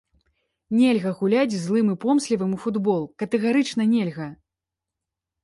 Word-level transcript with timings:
Нельга 0.77 1.11
гуляць 1.19 1.57
злым 1.65 1.91
і 1.95 1.97
помслівым 2.07 2.57
у 2.57 2.59
футбол, 2.65 3.01
катэгарычна 3.25 3.83
нельга! 3.93 4.27